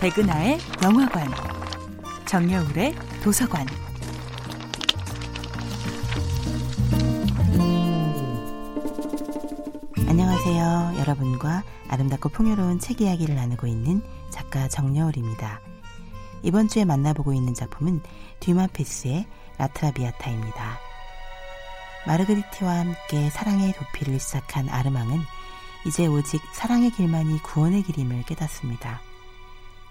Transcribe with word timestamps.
백은하의 0.00 0.58
영화관, 0.84 1.28
정여울의 2.24 2.94
도서관. 3.20 3.66
안녕하세요. 10.06 10.94
여러분과 11.00 11.64
아름답고 11.88 12.28
풍요로운 12.28 12.78
책 12.78 13.00
이야기를 13.00 13.34
나누고 13.34 13.66
있는 13.66 14.00
작가 14.30 14.68
정여울입니다. 14.68 15.60
이번 16.44 16.68
주에 16.68 16.84
만나보고 16.84 17.32
있는 17.32 17.54
작품은 17.54 18.00
듀마피스의 18.38 19.26
라트라비아타입니다. 19.58 20.78
마르그리티와 22.06 22.78
함께 22.78 23.30
사랑의 23.30 23.72
도피를 23.72 24.20
시작한 24.20 24.68
아르망은 24.68 25.18
이제 25.88 26.06
오직 26.06 26.40
사랑의 26.52 26.92
길만이 26.92 27.42
구원의 27.42 27.82
길임을 27.82 28.22
깨닫습니다. 28.22 29.00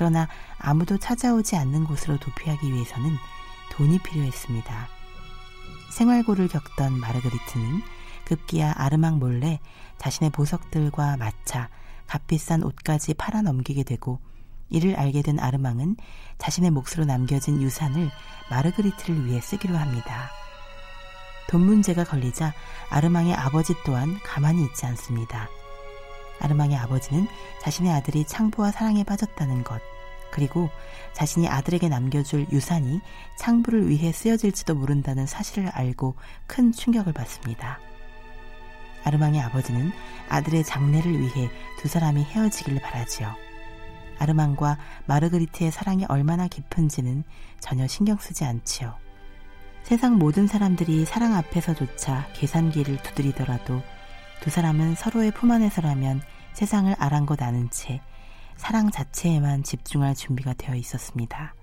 그러나 0.00 0.28
아무도 0.58 0.96
찾아오지 0.96 1.56
않는 1.56 1.84
곳으로 1.84 2.18
도피하기 2.18 2.72
위해서는 2.72 3.16
돈이 3.72 3.98
필요했습니다. 3.98 4.88
생활고를 5.90 6.48
겪던 6.48 6.98
마르그리트는 6.98 7.82
급기야 8.24 8.72
아르망 8.78 9.18
몰래 9.18 9.60
자신의 9.98 10.30
보석들과 10.30 11.18
마차, 11.18 11.68
값비싼 12.06 12.62
옷까지 12.62 13.12
팔아 13.12 13.42
넘기게 13.42 13.82
되고 13.82 14.20
이를 14.70 14.96
알게 14.96 15.20
된 15.20 15.38
아르망은 15.38 15.96
자신의 16.38 16.70
몫으로 16.70 17.04
남겨진 17.04 17.60
유산을 17.60 18.08
마르그리트를 18.48 19.26
위해 19.26 19.38
쓰기로 19.42 19.76
합니다. 19.76 20.30
돈 21.50 21.60
문제가 21.60 22.04
걸리자 22.04 22.54
아르망의 22.88 23.34
아버지 23.34 23.74
또한 23.84 24.18
가만히 24.24 24.64
있지 24.64 24.86
않습니다. 24.86 25.50
아르망의 26.40 26.78
아버지는 26.78 27.28
자신의 27.60 27.92
아들이 27.92 28.24
창부와 28.24 28.70
사랑에 28.70 29.04
빠졌다는 29.04 29.62
것, 29.62 29.82
그리고 30.30 30.70
자신이 31.12 31.48
아들에게 31.48 31.88
남겨줄 31.88 32.46
유산이 32.52 33.00
창부를 33.36 33.88
위해 33.88 34.12
쓰여질지도 34.12 34.74
모른다는 34.74 35.26
사실을 35.26 35.68
알고 35.68 36.14
큰 36.46 36.72
충격을 36.72 37.12
받습니다. 37.12 37.78
아르망의 39.04 39.40
아버지는 39.40 39.92
아들의 40.28 40.64
장례를 40.64 41.18
위해 41.18 41.50
두 41.78 41.88
사람이 41.88 42.22
헤어지기를 42.24 42.80
바라지요. 42.80 43.34
아르망과 44.18 44.76
마르그리트의 45.06 45.70
사랑이 45.70 46.04
얼마나 46.08 46.46
깊은지는 46.46 47.24
전혀 47.58 47.86
신경 47.86 48.18
쓰지 48.18 48.44
않지요. 48.44 48.94
세상 49.82 50.18
모든 50.18 50.46
사람들이 50.46 51.06
사랑 51.06 51.34
앞에서조차 51.34 52.28
계산기를 52.34 53.02
두드리더라도 53.02 53.82
두 54.40 54.50
사람은 54.50 54.94
서로의 54.94 55.30
품 55.32 55.50
안에서라면 55.50 56.22
세상을 56.52 56.94
아랑곳 56.98 57.42
아는 57.42 57.70
채 57.70 58.00
사랑 58.60 58.90
자체에만 58.90 59.62
집중할 59.62 60.14
준비가 60.14 60.52
되어 60.52 60.74
있었습니다. 60.74 61.54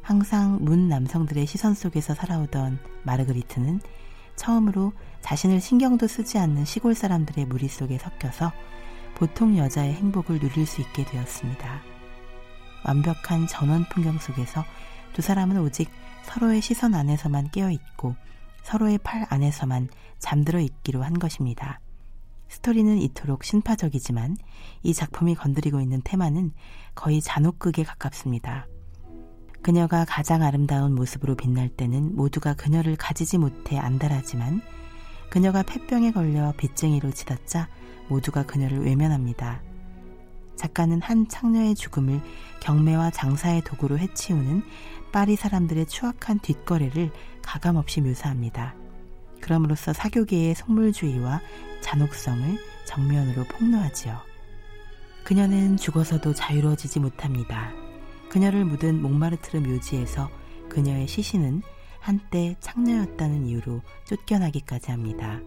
항상 0.00 0.64
문 0.64 0.88
남성들의 0.88 1.44
시선 1.46 1.74
속에서 1.74 2.14
살아오던 2.14 2.78
마르그리트는 3.02 3.80
처음으로 4.36 4.94
자신을 5.20 5.60
신경도 5.60 6.06
쓰지 6.06 6.38
않는 6.38 6.64
시골 6.64 6.94
사람들의 6.94 7.44
무리 7.44 7.68
속에 7.68 7.98
섞여서 7.98 8.50
보통 9.14 9.58
여자의 9.58 9.92
행복을 9.92 10.40
누릴 10.40 10.66
수 10.66 10.80
있게 10.80 11.04
되었습니다. 11.04 11.82
완벽한 12.86 13.46
전원 13.46 13.84
풍경 13.90 14.18
속에서 14.18 14.64
두 15.12 15.20
사람은 15.20 15.58
오직 15.58 15.90
서로의 16.22 16.62
시선 16.62 16.94
안에서만 16.94 17.50
깨어 17.50 17.70
있고 17.70 18.16
서로의 18.62 18.98
팔 19.04 19.26
안에서만 19.28 19.90
잠들어 20.18 20.60
있기로 20.60 21.02
한 21.02 21.18
것입니다. 21.18 21.81
스토리는 22.52 22.98
이토록 22.98 23.44
신파적이지만 23.44 24.36
이 24.82 24.92
작품이 24.92 25.34
건드리고 25.36 25.80
있는 25.80 26.02
테마는 26.04 26.52
거의 26.94 27.22
잔혹극에 27.22 27.82
가깝습니다. 27.82 28.66
그녀가 29.62 30.04
가장 30.04 30.42
아름다운 30.42 30.94
모습으로 30.94 31.34
빛날 31.34 31.70
때는 31.70 32.14
모두가 32.14 32.52
그녀를 32.52 32.96
가지지 32.96 33.38
못해 33.38 33.78
안달하지만 33.78 34.60
그녀가 35.30 35.62
폐병에 35.62 36.12
걸려 36.12 36.52
빚쟁이로 36.58 37.12
치닫자 37.12 37.70
모두가 38.08 38.42
그녀를 38.42 38.84
외면합니다. 38.84 39.62
작가는 40.56 41.00
한 41.00 41.28
창녀의 41.28 41.74
죽음을 41.74 42.20
경매와 42.60 43.12
장사의 43.12 43.62
도구로 43.62 43.98
해치우는 43.98 44.62
파리 45.10 45.36
사람들의 45.36 45.86
추악한 45.86 46.38
뒷거래를 46.40 47.12
가감없이 47.40 48.02
묘사합니다. 48.02 48.81
그럼으로써 49.42 49.92
사교계의 49.92 50.54
속물주의와 50.54 51.42
잔혹성을 51.82 52.58
정면으로 52.86 53.44
폭로하지요. 53.44 54.18
그녀는 55.24 55.76
죽어서도 55.76 56.32
자유로워지지 56.32 57.00
못합니다. 57.00 57.72
그녀를 58.30 58.64
묻은 58.64 59.02
몽마르트르 59.02 59.60
묘지에서 59.60 60.30
그녀의 60.70 61.06
시신은 61.06 61.62
한때 62.00 62.56
창녀였다는 62.60 63.46
이유로 63.46 63.82
쫓겨나기까지 64.04 64.90
합니다. 64.90 65.40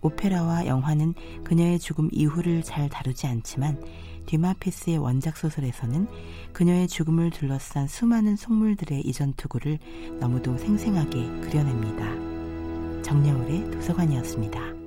오페라와 0.00 0.66
영화는 0.66 1.14
그녀의 1.42 1.78
죽음 1.78 2.08
이후를 2.12 2.62
잘 2.62 2.88
다루지 2.88 3.26
않지만 3.26 3.82
듀마피스의 4.26 4.98
원작 4.98 5.36
소설에서는 5.36 6.06
그녀의 6.52 6.86
죽음을 6.86 7.30
둘러싼 7.30 7.88
수많은 7.88 8.36
속물들의 8.36 9.00
이전 9.00 9.32
투구를 9.32 9.78
너무도 10.20 10.58
생생하게 10.58 11.40
그려냅니다. 11.40 12.27
정여울의 13.08 13.70
도서관이었습니다. 13.70 14.77